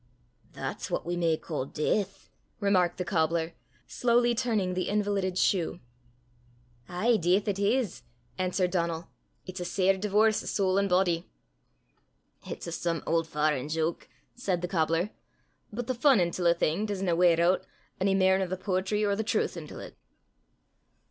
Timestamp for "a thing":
16.47-16.87